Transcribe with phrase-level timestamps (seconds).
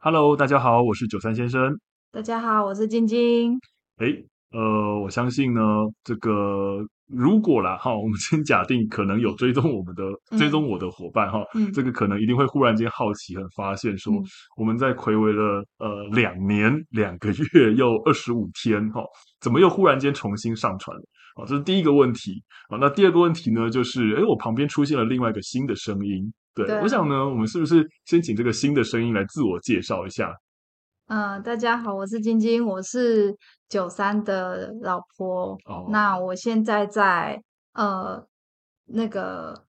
[0.00, 1.76] Hello，大家好，我是九三先生。
[2.12, 3.58] 大家好，我是晶晶。
[3.98, 5.60] 诶，呃，我相信呢，
[6.04, 14.24] 这个如果啦哈，我们先假定可能有追踪我们的、嗯、追踪我的伙伴哈，嗯、这个可能一定会忽然间好奇，很发现说，嗯、
[14.56, 19.02] 我们在睽违了呃两年两个月又二十五天哈，
[19.40, 21.02] 怎么又忽然间重新上传了？
[21.42, 22.78] 啊，这是第一个问题啊。
[22.80, 26.32] 那第二个问题呢，就是诶，我旁边出现了另外一个新的声音。
[26.64, 30.34] 对，对我想呢，我们是不是先请这个新的声音来自我介绍一下？
[31.06, 33.36] 嗯、呃，大家好，我是晶晶，我是
[33.68, 35.56] 九三的老婆。
[35.66, 37.40] 哦，那我现在在
[37.74, 38.26] 呃
[38.86, 39.67] 那个。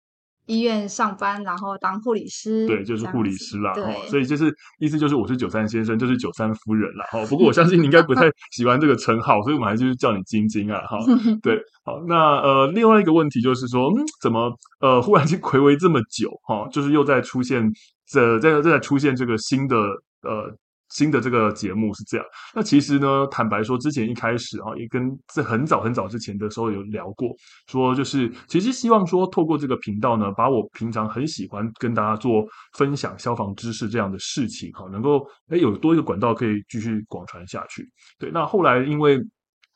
[0.46, 3.72] 医院上班，然后当护理师，对，就是护理师啦。
[3.74, 7.06] 对，所以就是意思就是我是九三先生，就是九三夫人啦。
[7.10, 10.80] 哈，不过我相信你应该不太 喜欢这个称号，所以我们还是叫你晶晶啊。
[10.86, 10.98] 哈，
[11.42, 17.70] 对，好，那呃，另外一个问题就是说，嗯，怎么呃，忽然间暌违这么久，哈，就是又在出现
[18.06, 19.76] 这在在出现这个新的
[20.22, 20.56] 呃。
[20.92, 27.30] 新的这个节目是这样，那其实呢，坦白说，之前一开始啊，也跟在很早很早之前的时候有聊过，
[27.66, 37.90] 说就是其实希望说透过这个频道呢，把我平常很喜欢跟大家做分享消防知识这样的事情哈，能够诶有多一个管道可以继续广传下去。
[38.18, 39.18] 对，那后来因为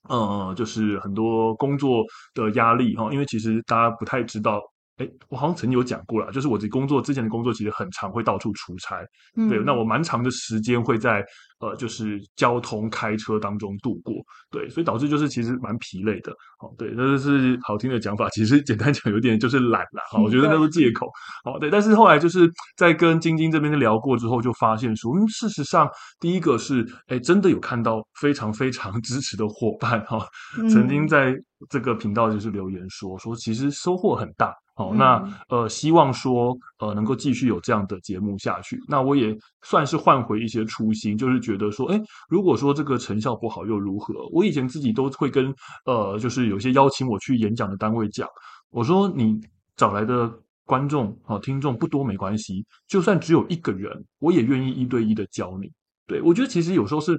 [0.08, 4.60] 呃，就是很多工作的压力哈，因为其实大家不太知道。
[4.96, 9.04] 哎，我好像曾经有讲过了，就是我这工作之前的工作其实很常会到处出差，
[9.36, 11.22] 嗯、对，那我蛮长的时间会在
[11.58, 14.14] 呃，就是交通开车当中度过，
[14.50, 21.06] 对，所以导致就是其实蛮疲累的，哦，对，那就是好听的讲法，其实 简单讲有点就是懒了，好，我觉得那是借口，
[21.44, 25.86] 好，对，但是后来就是在跟晶晶这边聊过之后，就发现说，嗯，事实上
[26.20, 30.26] 第一个是，哎，真的有看到非常非常支持的伙伴哈，
[30.70, 31.34] 曾经在
[31.68, 34.54] 这个频道就是留言说，说其实收获很大。
[34.78, 38.78] 好，那呃，希望说呃，能够继续有这样的节目下去。
[38.86, 44.28] 那我也算是换回一些初心，就是觉得说，哎，如果说这个成效不好又如何？
[44.30, 45.50] 我以前自己都会跟
[45.86, 48.28] 呃，就是有些邀请我去演讲的单位讲，
[48.68, 49.40] 我说你
[49.76, 50.30] 找来的
[50.66, 55.72] 观众啊、听众不多没关系，就算只有一个人，我也愿意一对一的教你。
[56.06, 57.18] 对，我觉得其实有时候是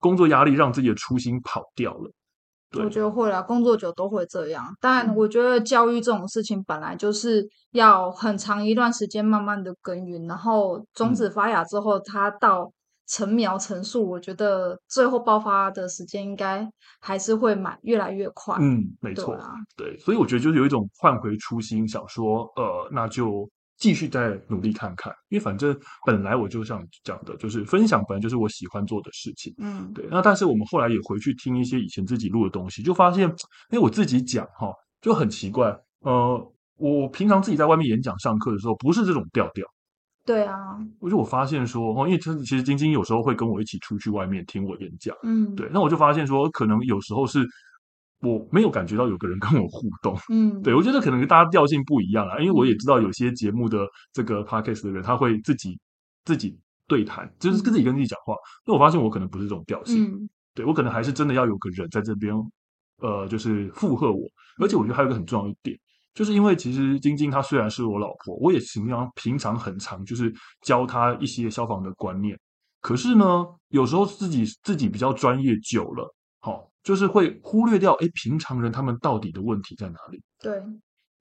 [0.00, 2.10] 工作压力让自己的初心跑掉了。
[2.82, 4.64] 我觉得会啦，工作久都会这样。
[4.80, 12.72] 但我觉得教育这种事情本来就是要很长一段时间慢慢的耕耘，然后种子发芽之后，它到
[13.06, 16.68] 成苗成树，我觉得最后爆发的时间应该
[17.00, 18.56] 还是会蛮越来越快。
[18.60, 23.48] 嗯，没错，对啊，对，所以我觉得就是有一种换回初心，想说，呃，那就。
[23.76, 25.76] 继续再努力看看，因为反正
[26.06, 30.06] 本来我就想讲的，就是分享本来就是我喜欢做的事情，嗯，对。
[30.10, 33.28] 那但是我们后来也回去听一些以前自己录的东西，就发现，
[33.70, 35.76] 因为我自己讲哈，就很奇怪。
[36.00, 39.66] 呃，我平常自己在外面演讲、上课的时候，不是这种调调。
[40.24, 40.56] 对啊，
[41.00, 45.68] 我就我发现说，哦，因为其实晶晶有时候会跟我一起出去外面听我演讲，嗯，对。
[45.72, 47.46] 那我就发现说，可能有时候是。
[48.24, 55.78] 我没有感觉到有个人跟我互动，嗯，对，我觉得可能大家调性不一样啊，因为我也知道有些节目的这个 podcast 的人，他会自己
[56.24, 56.58] 自己
[56.88, 58.34] 对谈，就是跟自己跟自己讲话。
[58.66, 62.34] 那、嗯、我发现我可能不是这种调性，嗯、对我可能还是真的要有个人在这边，
[62.98, 64.22] 呃，就是附和我。
[64.58, 65.78] 而且我觉得还有一个很重要一点，
[66.14, 72.38] 就是因为其实晶晶她虽然是我老婆，我也平常平常很常就是教她一些消防的观念，
[72.80, 76.68] 可是呢，有时候自己自己比较专业久了，好、哦。
[76.84, 80.22] 就是会忽略掉，哎，平常人他们到底的问题在哪里？
[80.40, 80.62] 对，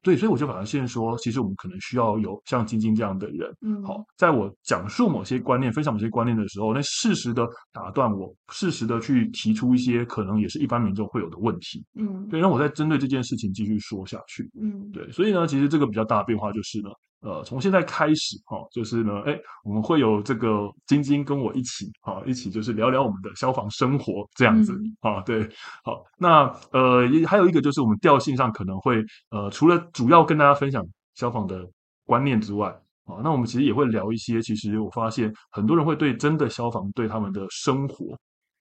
[0.03, 16.89] 对，所以我就发现在说，其实我们可能需要有像晶晶这样的人，嗯，好，在我讲述某些观念、分享某些观念的时候，那适时的打断我，适时的去提出一些可能也是一般民众会有的问题，嗯，对，让我再针对这件事情继续说下去，嗯，对，所以呢，其实这个比较大的变化就是呢。
[17.23, 25.49] 呃，从现在开始哈、哦，就是呢，哎，我们会有这个晶晶跟我一起，哈、哦，一起就是聊聊我们的消防生活这样子，啊、嗯哦，对，
[25.85, 30.85] 好，那呃，也还有一个就是我们调性上可能会，呃，除了主要跟大家分享
[31.15, 31.65] 消防的
[32.05, 32.67] 观念之外，
[33.05, 38.19] 啊、哦，那我们其实也会聊一些，其实我发现很多人会对真的消防队他们的生活，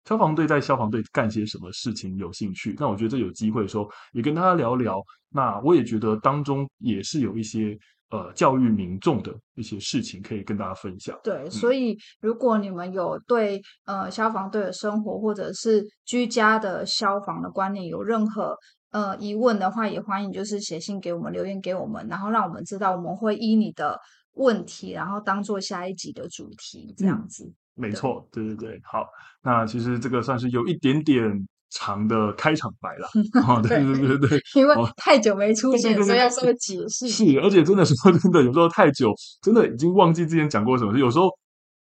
[0.08, 7.76] 消防队在消防队干些什么事情有兴趣，那我觉得这有机会的时候也跟大家聊聊，那我也觉得当中也是有一些。
[8.12, 11.18] 呃，教育民众的一些事情可以跟大家分享。
[11.24, 18.54] 对，所以如果你们有对呃消防队的生活或者是居家的消防的观念有任何
[18.90, 23.98] 呃疑问的话，也欢迎就是写信给我们，留言给我们，然后让我们知道，我们会依你的
[24.34, 27.46] 问题，然后当做下一集的主题这样子。
[27.46, 29.06] 嗯，没错，对对对，好，
[29.42, 31.48] 那其实这个算是有一点点。
[31.72, 33.08] 长的开场白了，
[33.46, 37.08] 哦，对对对对，因为太久没出现，所以要稍微解释。
[37.08, 40.98] 是，而且真的说真的，有时候太久，真的已经忘记之前讲过什么。
[40.98, 41.28] 有时候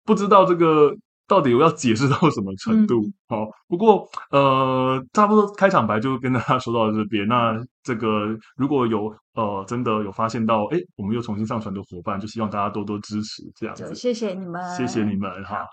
[0.05, 0.93] 不知道这个
[1.27, 3.01] 到底我要解释到什么程度。
[3.01, 7.27] 嗯、好，不过呃，差不多开场白就跟大家说到这边。
[7.27, 13.95] 那这个如果有呃真的有发现到，哎，我们又重新上传的伙伴，就希望大家多多支持，这样子。
[13.95, 15.67] 谢谢你们，谢谢你们哈。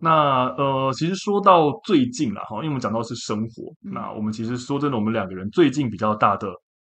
[0.00, 6.48] 好，那呃，其实说到最近了哈，因为我们讲到是生活，嗯、那我们其实说真的，我们两个人最近比较大的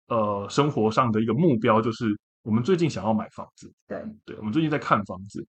[0.09, 2.05] 呃生活上的一个目标，就是
[2.43, 3.71] 我们最近想要买房子。
[3.87, 5.45] 对，对，我们最近在看房子。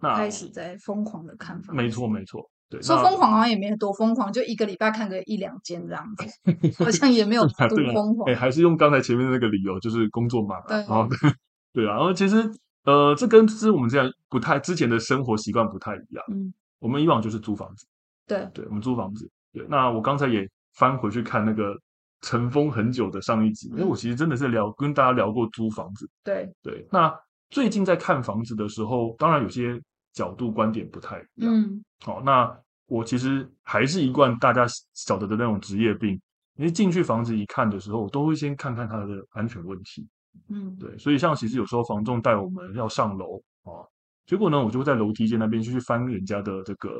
[0.00, 2.40] 那开始在疯狂的看房，没错没错，
[2.70, 6.26] 对，说疯狂好像也没有多疯狂，就一个礼拜看个一两间这样子，
[6.82, 8.26] 好像也没有多疯狂。
[8.26, 10.58] 哎，还是用刚才前面的那个理由，就是工作忙。
[10.66, 11.06] 对，然后
[11.74, 12.50] 对啊，然后其实
[12.84, 16.24] 呃，这跟是我们这样不太之前的生活习惯不太一样。
[16.32, 17.86] 嗯，我们以往就是租房子，
[18.26, 19.30] 对，对，我们租房子。
[19.52, 21.76] 对，那我刚才也翻回去看那个
[22.22, 26.08] 尘封很久的上一集，因为我其实真的是聊跟大家聊过租房子。
[26.24, 27.12] 对对，那。
[27.48, 29.80] 最近在看房子的时候，当然有些
[30.12, 31.54] 角度观点不太一样。
[31.54, 32.52] 嗯，好，那
[32.86, 36.20] 我其实还是一贯大家晓得的那种职业病。
[36.56, 40.04] 你进去房子一看的时候，我都会先看看它的安全问题。
[40.48, 43.78] 嗯，对，所以像其实有时候房仲带我们要上楼啊，
[44.26, 46.90] 结果呢，我就会在楼梯间那边就去翻人家的这个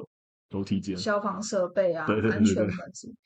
[0.50, 2.74] 楼梯间消防设备啊，对对对对，安全门。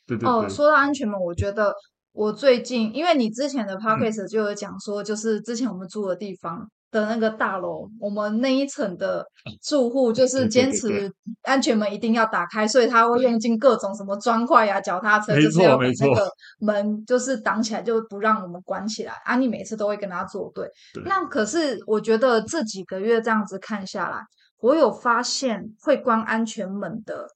[0.06, 0.28] 对对对。
[0.28, 1.74] 哦，说到安全门，我觉得
[2.12, 6.68] 我最近因为你之前的 podcast 就有讲说，就是之前我们住的地方。
[6.90, 9.24] 的那个大楼，我们那一层的
[9.62, 16.28] 住户就是坚持安全门一定要打开，所以他会用尽各种什么砖块呀、脚踏车，就是要把那个
[16.58, 19.14] 门就是挡起来，就不让我们关起来。
[19.24, 20.68] 啊，你每次都会跟他作对。
[20.94, 21.02] 对。
[21.04, 24.18] 那可是我觉得这几个月这样子看下来，
[24.60, 27.28] 我有发现会关安全门的，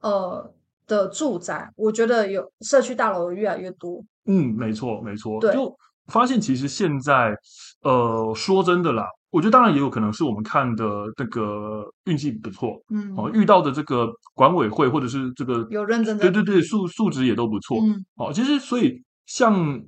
[0.00, 0.52] 呃
[0.86, 4.02] 的住宅，我觉得有社区大楼越来越多。
[4.26, 5.40] 嗯，没错，没错。
[5.40, 5.54] 对。
[6.08, 7.36] 发现其实现在，
[7.82, 10.84] 呃，说真的啦，我觉得当然也有可能是我们看的
[11.16, 19.80] 这个运气不错，嗯，哦，遇到的这个管委会或者是这个有认真的，对对对，素素质也都不错，嗯，哦，其实所以像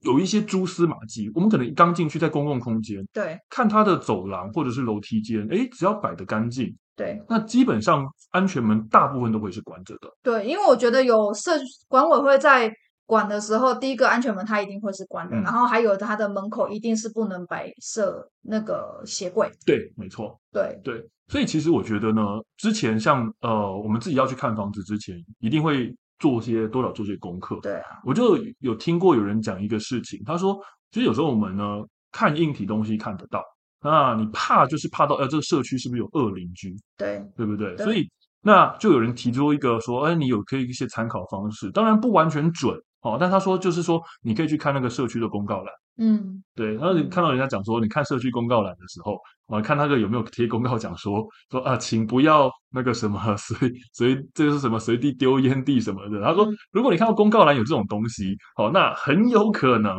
[0.00, 11.52] 有一些蛛丝马迹，我们可能刚进去在公共空间，对，看它的走廊或者是楼梯间，哎，只要摆得干净，对，那基本上安全门大部分都会是关着的，对，因为我觉得有社
[11.88, 12.72] 管委会在。
[13.12, 19.50] 管的时候，第一个安全门它一定会是关的，嗯、然后还有它的门口一定是不能摆设那个鞋柜。
[19.66, 20.40] 对，没错。
[20.50, 22.22] 对对，所以其实我觉得呢，
[22.56, 27.60] 之前像呃，我们自己要去看房子之前，一定会做些多少做些功课。
[27.60, 30.58] 对啊，我就有听过有人讲一个事情，他说，
[30.90, 31.82] 其实有时候我们呢
[32.12, 33.44] 看硬体东西看得到，
[33.82, 36.74] 那你怕就是怕到，呃，这个社区是不是有恶邻居？
[36.96, 37.76] 对，对不对？
[37.76, 38.08] 对所以
[38.40, 42.74] 那就有人提出一个说，哎，你有可以一些参考方式，当然不完全准。
[43.02, 45.72] 哦，但他说就是说，你可以去看那个社区的公告栏。
[45.98, 46.74] 嗯，对。
[46.74, 49.18] 然后你看到人家讲说，你看社区公告栏的时候，
[49.48, 56.22] 啊，看那个有没有贴公告讲说，说啊，请不要那个什么随随这个是什么随地丢烟蒂什么的。
[56.22, 59.98] 他说，如果你看到公告栏有这种东西，哦，那很有可能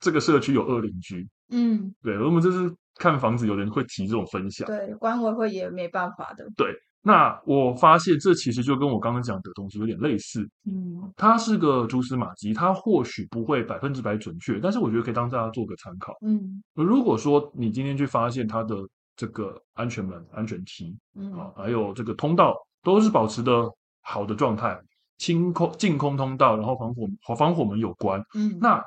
[0.00, 1.28] 这个社区有恶邻居。
[1.50, 2.18] 嗯，对。
[2.18, 4.66] 我们就是看房子，有人会提这种分享。
[4.66, 6.44] 对，管委会也没办法的。
[6.56, 6.74] 对。
[7.00, 16.62] 那我发现这其实就跟我刚刚讲的东西有点类似，嗯，它是个蛛丝马迹，它或许不会百分之百准确，但是我觉得可以当大家做个参考，嗯。
[16.74, 18.76] 如果说你今天去发现它的
[19.16, 23.70] 这个安全门、安全梯，嗯，啊，还有这个通道都是保持的
[24.02, 24.78] 好的状态，
[25.18, 28.82] 清空、净空通道，然后防火、防火门有关，嗯，那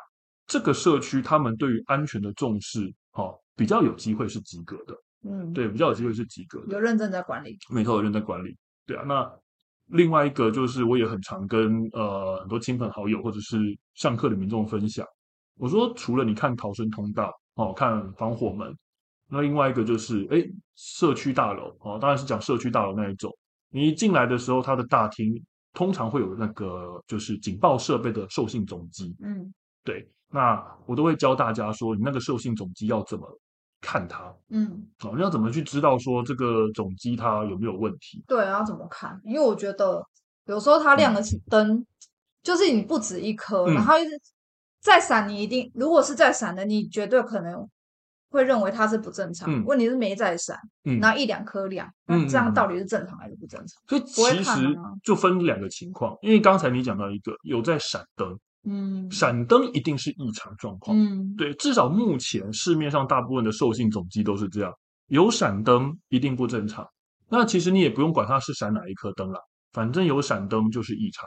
[0.47, 4.95] 这个社区他们对于安全的重视，哈，比较有机会是及格的。
[5.23, 8.57] 嗯，对，比较有机会是及格的，有认真在管理，没错，有认真管理。
[8.87, 9.31] 对啊，那
[9.87, 15.05] 另外一个就是，我也很常跟呃很多亲朋好友或者是上课的民众分享，
[15.59, 18.75] 我说除了你看逃生通道哦，看防火门，
[19.29, 20.43] 那另外一个就是，哎，
[20.75, 23.31] 社区大楼哦，当然是讲社区大楼那一种，
[23.69, 25.39] 你一进来的时候，它的大厅
[25.73, 33.39] 通常会有那个就是警报设备的受信总机，嗯，对，那我都会教大家说，你那个受信总机要怎么。
[33.81, 38.23] 看它，嗯，哦，你要怎么去知道说这个总机它有没有问题？
[38.27, 39.19] 对，要怎么看？
[39.23, 40.05] 因为我觉得
[40.45, 41.85] 有时候它亮的灯，嗯、
[42.43, 43.95] 就是你不止一颗，嗯、然后
[44.79, 47.67] 在闪，你一定如果是在闪的，你绝对可能
[48.29, 49.51] 会认为它是不正常。
[49.51, 54.07] 嗯、问题是没在闪，嗯，那一两颗亮，嗯、那这样到底是正常还是不正常？
[54.07, 58.39] 所以其实就分两个情况，因为刚才你讲到一个有在闪灯。
[58.63, 60.97] 嗯，闪灯一定是异常状况。
[60.97, 64.71] 嗯，对，至少目前市面上大部分的受信总机都是这样，
[65.07, 66.87] 有闪灯一定不正常。
[67.27, 69.39] 那其实你也不用管它是闪哪一颗灯了，
[69.71, 71.25] 反正有闪灯就是异常。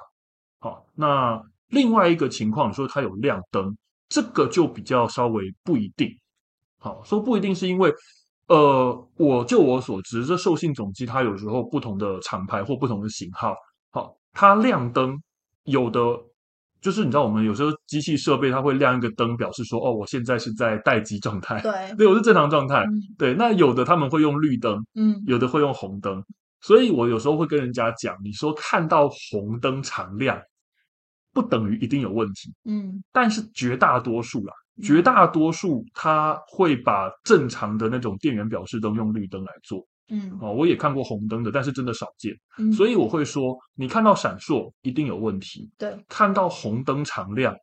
[0.61, 3.77] 好，那另外一个情况，说它有亮灯，
[4.09, 6.09] 这个就比较稍微不一定。
[6.79, 7.93] 好，说不一定是因为
[8.47, 13.55] 呃，我就我所知，这受信总机它有时候不同的厂牌或不同的型号，
[13.91, 15.19] 好，它亮灯
[15.65, 16.01] 有的
[16.85, 23.33] 就是你知道，我们有时候机器设备它会亮一个灯，表示说哦，我现在是在待机状态，对， 对，我是正常状态，嗯、对。
[23.33, 26.23] 那有的他们会用绿灯，嗯，有的会用红灯，
[26.61, 30.39] 所以我有时候会跟人家讲，你说看到红灯常亮，
[31.33, 34.53] 不等于一定有问题，嗯，但是绝大多数啦。
[34.83, 47.55] 绝大多数他会把正常的那种电源表示灯用绿灯来做，嗯，哦，我也看过红灯的，但是真的少见，嗯，所以我会说，你看到闪烁一定有问题，对，看到红灯常亮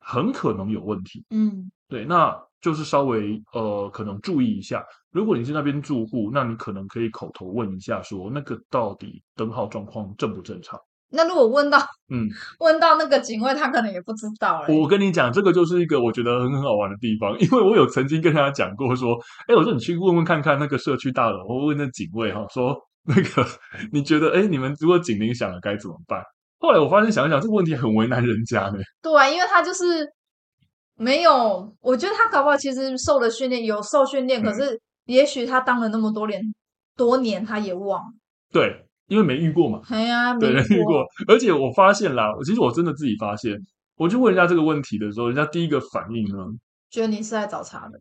[0.00, 10.78] 很可能有问题，嗯，对，那就是稍微呃可能注意一下，如果你是那边住户，那你可能可以口头问一下说，说那个到底灯号状况正不正常？
[11.10, 11.78] 那如果问到，
[12.10, 12.26] 嗯，
[12.58, 14.64] 问到那个警卫，他可能也不知道。
[14.68, 23.46] 我跟你讲，这个就是一个我觉得很很好玩的地方， 因为我有曾经跟他讲过，说，哎，我说你去问问看看那个社区大楼，我问那警卫哈，说那个
[23.92, 26.20] 你觉得，哎，你们如果警铃响了该怎么办？
[26.58, 28.78] 后来我发现想一想，这个问题很为难人家呢。
[29.00, 29.84] 对，因为他就是
[30.96, 36.42] 没有，我觉得他搞不好其实受了训练，有受训练，嗯、可是也许他当了那么多年，
[36.96, 38.12] 多年他也忘了。
[38.50, 38.85] 对。
[39.08, 41.04] 因为没遇过嘛，哎呀，对，没遇过。
[41.28, 43.56] 而且我发现啦，其实我真的自己发现，
[43.96, 46.44] 我就问人家这个问题的时候，人家第一个反应呢，
[46.90, 48.00] 觉得你是在找茬的。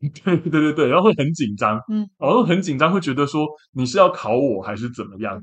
[0.24, 5.38] 对对对对，然后会很紧张，嗯，然后很紧张，会觉得说你是要考我还是怎么样？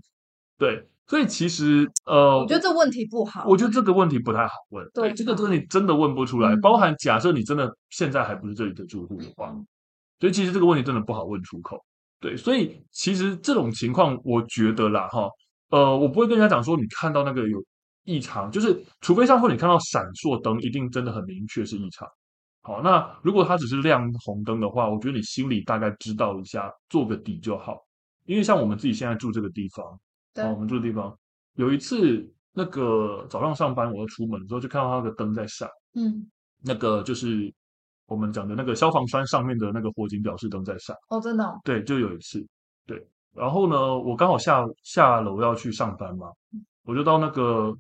[0.57, 4.83] 对，所以其实呃，我觉得这问题不好，我觉得这个问题不太好问。
[4.95, 6.55] 对，这个问题真的问不出来。
[6.55, 9.55] 包含假设你真的现在还不是这里的住户的话，
[10.19, 11.85] 所以其实这个问题真的不好问出口。
[12.19, 15.29] 对，所以其实这种情况，我觉得啦，哈，
[15.69, 17.63] 呃，我不会跟人家讲说你看到那个有
[18.05, 22.07] 异常，就是除非上说你看到闪烁灯，一定真的很明确是异常。
[22.63, 27.77] 好，那如果它只是亮红灯的话，我觉得你心里大概知道一下，做个底就好。
[28.25, 29.99] 因为像我们自己现在住这个地方，
[30.33, 31.15] 对，我们住的地方，
[31.53, 36.27] 有一次那个早上上班，我要出门的时候，就看到那个灯在闪，嗯，
[36.63, 37.53] 那个就是。
[38.07, 41.59] 我们讲的那个消防栓上面的那个火警表示灯在闪哦，真的哦？
[41.63, 42.45] 对，就有一次，
[42.85, 43.05] 对。
[43.35, 46.27] 然后呢，我刚好下下楼要去上班嘛，
[46.85, 47.71] 我就到那个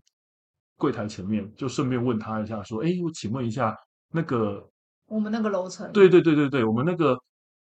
[0.77, 3.75] 柜台前面，就顺便问他一下，说：“哎，我请问一下，
[4.11, 4.63] 那个
[5.07, 7.17] 我们那个楼层，对对对对对，我们那个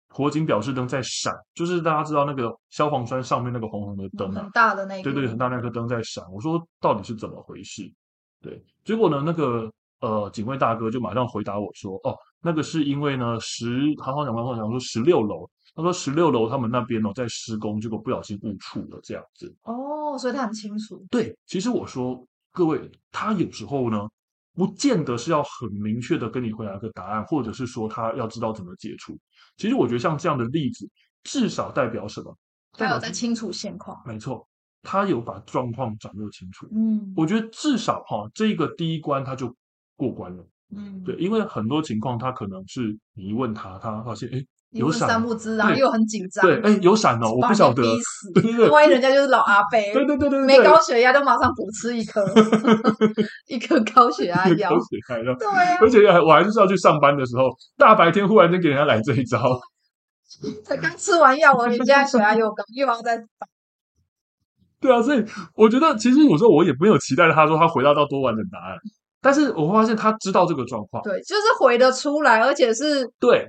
[0.09, 6.23] 火警表示灯在闪，就是大家知道那个消防栓上面那个红红的灯啊，很大的那个，对对，很大那颗灯在闪。
[6.33, 7.91] 我说到底是怎么回事？
[8.43, 12.15] 对，结果呢，那个呃警卫大哥就马上回答我说：哦。
[12.43, 19.55] 那个是因为呢，十好好讲话，讲说十六楼，他说十六楼他们那边哦在施工，结果不小心误触了这样子。
[19.63, 21.07] 哦，所以他很清楚。
[21.11, 24.09] 对，其实我说各位，他有时候呢，
[24.55, 29.19] 不见得是要很明确的跟你回答一个答案，或者是说他要知道怎么解除。
[29.57, 30.89] 其实我觉得像这样的例子，
[31.25, 32.35] 至少代表什么？
[32.79, 34.01] 代表在清楚现况。
[34.07, 34.49] 没错，
[34.83, 36.67] 他有把状况掌握清楚。
[36.73, 39.55] 嗯，我觉得至少哈，这个第一关他就
[39.97, 40.47] 过关了。
[40.77, 47.83] 嗯，对，因为很多情况，他可能是你一问他，他发现哎有闪，三不知，然后又很紧张，对，哎有闪哦，我不晓得，
[48.35, 52.25] 对 对对，万一人家就是老阿伯，对对对对，没高血压就马上补吃一颗，
[53.49, 59.39] 一颗高血压药，高血压药，对啊，而且我还是要去上班的时候，大白天忽然间给人家来这一招，
[60.65, 63.21] 才刚吃完药而已，你现在血压又高，又要再，
[64.81, 65.25] 对啊，所以
[65.57, 68.77] 我觉得其实有时候我也没有期待他说他回答到多完整答案。
[69.21, 73.49] 但是我会发现他知道这个状况，对，就是回得出来，而且是对，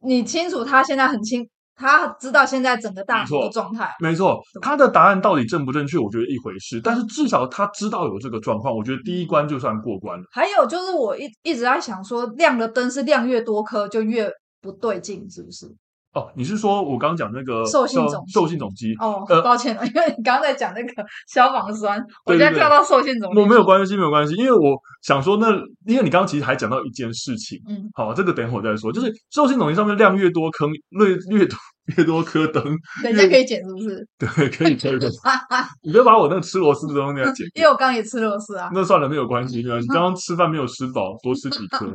[0.00, 10.24] 你清楚他现在很清，他知道现在整个大楼的状态，没错，他的答案到底正不正确，我觉得一回事，但是至少他知道有这个状况，我觉得第一关就算过关了。
[10.32, 15.66] 还有就是我一一直在想说，亮的灯是亮越多颗就越不对劲，是不是？
[16.14, 18.94] 哦，你是说我刚刚讲那个兽性总受信总机？
[19.00, 23.40] 哦，抱歉了，因为你刚刚在讲那个消防栓，我现在跳到兽性总机。
[23.40, 25.50] 我没有关系，没有关系，因为我想说，那
[25.86, 28.92] 因为你刚刚其实还讲到一件事情，嗯，好，这个等会儿再说。
[28.92, 31.56] 就是兽性总机上面量越多坑，越越多
[31.96, 32.62] 越多颗灯，
[33.02, 34.06] 人家可以剪，是不是？
[34.18, 34.98] 对，可以可以。
[35.82, 38.68] 你别把我那个吃螺丝的东西剪，因为我刚刚也吃螺丝啊。
[38.74, 41.86] 那算了，没有关系，你 刚刚吃饭没有吃饱，多吃几颗。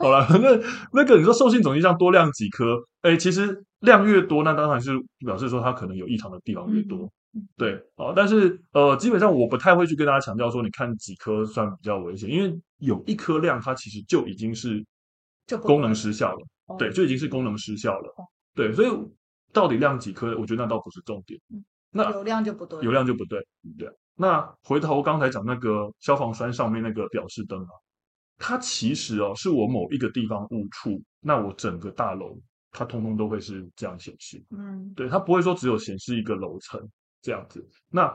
[0.00, 0.58] 好了，那
[0.92, 2.82] 那个你说受信总机上多亮几颗？
[3.02, 7.08] 哎，其实亮越多，那当然是表示说它可能有异常的地方越多。
[7.34, 14.84] 嗯、对，好，但是呃，基本上我不太会去跟大家强调说，你看几颗算比较危险，因为有一颗亮，它其实就已经是
[15.62, 16.76] 功能失效了。
[16.78, 18.08] 对，就已经是功能失效了。
[18.16, 18.88] 哦、对，所以
[19.52, 21.38] 到底亮几颗，我觉得那倒不是重点。
[21.52, 23.38] 嗯、那有亮就不对，有亮就不对。
[23.78, 27.70] 对，那回头刚才讲那个消防栓上面那个表示灯啊。
[28.42, 34.42] 它其实哦，是我某一个地方误触，那我整个大楼它通通都会是这样显示。
[34.48, 36.80] 嗯，对，它不会说只有显示一个楼层
[37.20, 37.62] 这样子。
[37.90, 38.10] 那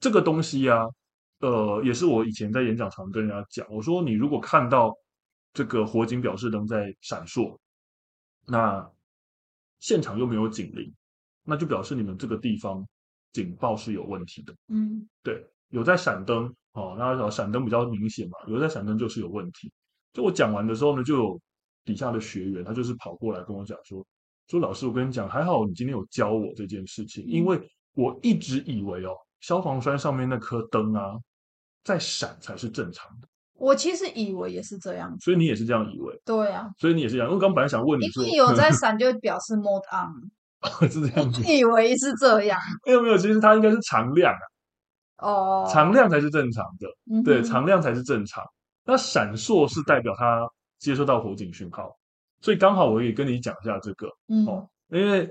[0.00, 0.84] 这个东西啊，
[1.38, 4.92] 呃，也是我以前在演讲常跟人家讲，我说你如果看到
[5.54, 7.56] 这个火警表示灯在闪烁，
[8.46, 8.84] 那
[9.78, 10.92] 现场又没有警铃，
[11.44, 12.84] 那就表示你们这个地方
[13.32, 14.52] 警报是有问题的。
[14.66, 19.72] 嗯，对，有在闪灯哦，那闪灯比较明显嘛，有在闪灯就是有问题。
[20.12, 21.40] 就我讲完的时候呢，就有
[21.84, 24.04] 底下的学员，他就是跑过来跟我讲说
[24.48, 27.60] ：“说老师，我跟你讲，还好你今天有教我这件事情，因为
[27.94, 31.12] 我一直以为哦，消防栓上面那颗灯啊，
[31.84, 33.28] 在闪才是正常的。
[33.54, 36.20] 我其实以为也是这样，所以你也是这样以为？
[36.24, 37.26] 对啊，所以你也是这样。
[37.26, 40.30] 因为我刚本来想问你说，因为有在 闪就表示 mode on，
[40.88, 41.42] 是这样子。
[41.44, 44.44] 以为是这样，没有没有，其实它应该是常亮啊，
[45.18, 48.44] 哦，常亮才是正常的，嗯对，常亮才是正常。
[48.84, 50.48] 那闪烁是代表它
[50.78, 51.94] 接收到火警讯号，
[52.40, 55.30] 所以刚好我也跟你讲一下这个，嗯，哦，因为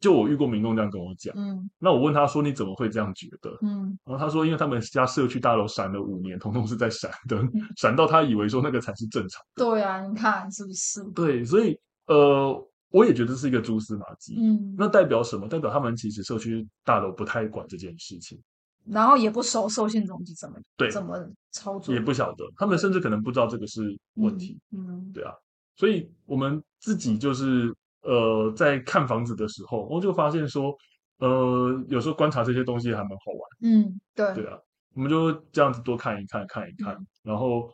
[0.00, 3.50] 就我遇过民众这样跟我讲，嗯，那我问他说你怎么会这样觉得？
[3.62, 9.64] 嗯，然后他说因为他们家社区大楼闪了五年，通通是在闪灯，嗯 闪到他以为说那个才是正常的。
[9.64, 11.04] 对啊，你看是不是？
[11.14, 14.36] 对，所以呃，我也觉得是一个蛛丝马迹。
[14.38, 15.46] 嗯，那代表什么？
[15.46, 18.36] 代表他们其实社区大楼不太管这件事情。
[18.86, 21.18] 然后也不熟受信总机怎么对怎么
[21.52, 24.58] 操作，也不晓得，他们甚至可能不知道这个是问题。
[24.72, 25.32] 嗯，嗯对啊，
[25.76, 30.76] 所以我们自己就是呃，在看房子的时候，我就发现说，
[31.18, 33.50] 呃，有时候观察这些东西还蛮好玩。
[33.62, 34.58] 嗯，对，对啊，
[34.94, 37.72] 我们就这样子多看一看，看一看，嗯然后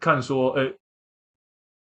[0.00, 0.72] 看说，哎，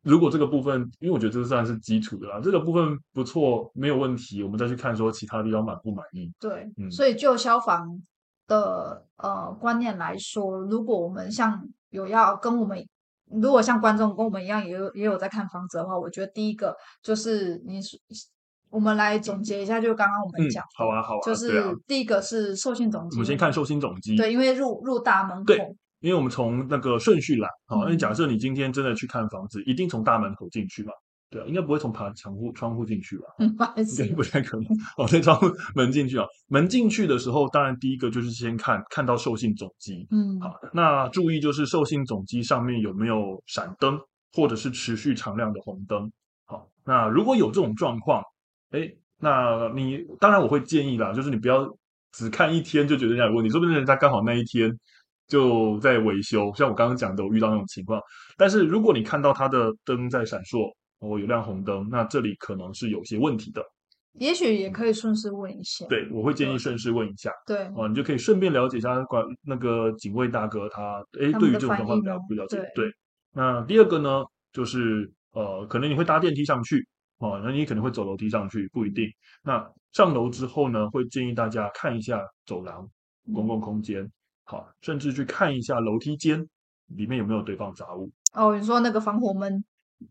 [0.02, 6.32] 如果这个部分，因为我觉得这算是基础的啦，这个部分不错，没有问题，我们再去看说其他地方满不满意。
[6.40, 8.02] 对，嗯所以就消防
[8.50, 12.84] 的呃观念来说，如果我们像有要跟我们，
[13.32, 17.80] 如果像观众跟我们一样也有也有在看房子的话，我觉得第一个就是你，
[18.70, 25.58] 我们来总结一下，就刚刚我们讲、嗯，好啊，好啊，就是第一个是授信总机，我们先看授信总机，对，因为入入大门口，对，
[26.00, 30.92] 因为我们从那个顺序来，好、嗯，因为假设你今天真的去看房子，一定从大门口进去嘛。
[31.30, 33.26] 对啊，应该不会从爬墙户窗户进去吧？
[33.38, 33.56] 嗯，
[34.16, 34.66] 不太可能。
[34.98, 40.08] 哦，在窗户门进去啊，门进去的时候，当然第一个就是先看看到受信总机。
[40.10, 44.00] 嗯，好，那注意就是受信总机上面有没有闪灯，
[44.34, 46.12] 或者是持续常亮的红灯。
[46.46, 48.24] 好，那如果有这种状况，
[48.72, 51.64] 哎，那你当然我会建议啦，就是你不要
[52.14, 54.76] 只看一天就觉得人家有问题，说不定人家刚好那一天
[55.28, 56.52] 就在维修。
[56.56, 58.02] 像我刚刚讲的，我遇到那种情况。
[58.36, 63.64] 但是如果你看到它的灯在闪烁，哦，有亮红灯，那这里可能是有些问题的。
[64.14, 65.86] 也许也可以顺势问一下。
[65.88, 67.32] 对，我会建议顺势问一下。
[67.46, 72.58] 对，哦，你就可以顺便了解一下管那个警卫大哥他，哎，对于这种状况比较不了解。
[72.58, 72.94] 对，对，
[73.34, 76.86] 那第二个呢，就是呃，可能你会搭电梯上去，
[77.20, 79.08] 哦，那你可能会走楼梯上去，不一定。
[79.44, 82.86] 那上楼之后呢，会建议大家看一下走廊、
[83.34, 84.12] 公共空间，
[84.44, 86.46] 好，甚至去看一下楼梯间
[86.88, 88.12] 里面有没有堆放杂物。
[88.34, 89.64] 哦，你说那个防火门。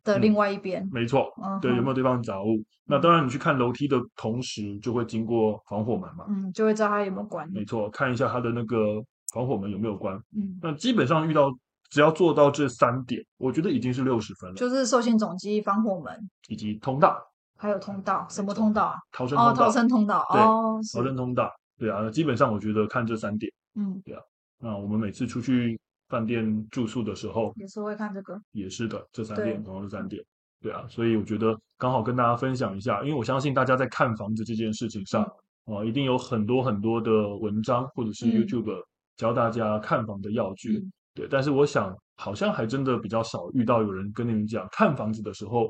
[0.05, 2.63] 的另外一边，嗯、没错，嗯、对，有没有地方杂物？
[2.87, 7.49] 那当然，你去看楼梯的同时，就会经过防火门嘛，嗯，就会知道它有没有关。
[7.53, 10.17] 没错，看一下它的那个防火门有没有关。
[10.35, 11.51] 嗯，那基本上遇到
[11.91, 14.57] 只要做到这三点，我觉得已经是六十分了。
[14.57, 16.15] 就是受信总机、防火门
[16.49, 17.19] 以及通道，
[17.57, 18.95] 还有通道，什么通道啊？
[19.13, 19.53] 逃生通道。
[19.53, 20.27] 哦，逃生通道。
[20.33, 21.53] 对，哦，逃生通道。
[21.79, 24.21] 对啊，基本上我觉得看这三点，嗯，对啊。
[24.61, 30.23] 那我们每次出去饭店住宿的时候，也是会看这个，也是的，这三点，同样是三点。
[30.61, 35.31] 对啊，所以我觉得刚好跟大家分享一下，因为我相信大家在看房子这件事情上，啊、
[35.67, 38.83] 嗯呃，一定有很多很多的文章或者是 YouTube
[39.17, 40.71] 教大家看房的要诀。
[40.73, 45.69] 嗯、对，但是我想好像还真的比较少遇到有人跟你们讲看房子的时候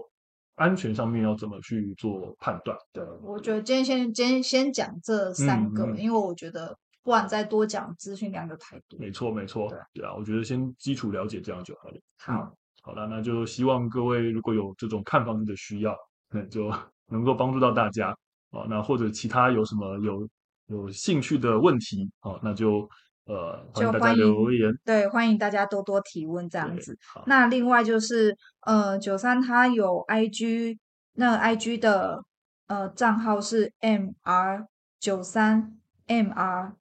[0.54, 2.74] 安全上面要怎么去做判断。
[2.92, 8.98] 对，我觉得今天先今天先讲这三个，嗯嗯、因为我觉得不然再多讲资讯量就太多。
[8.98, 9.68] 没错，没错。
[9.68, 12.00] 对，对啊，我觉得先基础了解这样就好了。
[12.18, 12.34] 好。
[12.42, 15.94] 嗯好了，那就希望各位如果有这种看房子的需要，
[16.30, 16.72] 那就
[17.10, 18.16] 能够帮助到大家。
[18.50, 20.26] 哦，那或者其他有什么有
[20.68, 22.88] 有兴趣的问题，哦，那就
[23.26, 24.72] 呃欢迎大家留言。
[24.86, 26.96] 对，欢迎大家多多提问这样子。
[27.26, 30.78] 那另外就是呃九三他有 IG，
[31.14, 32.24] 那 IG 的
[32.68, 34.64] 呃账号是 MR
[34.98, 36.72] 九三 MR，哎，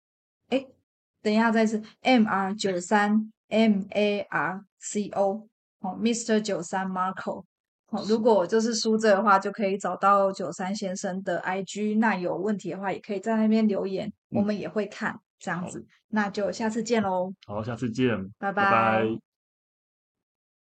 [1.28, 5.48] 等一下再次 MR 九三 MARCO。
[5.80, 6.40] 哦，Mr.
[6.40, 7.44] 九三 Marco，
[7.92, 12.00] 哦，如果就是输这的话，就可以找到九三先生的 IG。
[12.00, 15.86] 那有问题的话，也可以在那边留言，嗯、我们也会看这样子。
[16.08, 17.32] 那就下次见喽。
[17.46, 18.10] 好，下次见，
[18.40, 18.64] 拜拜。
[18.64, 19.27] 拜拜。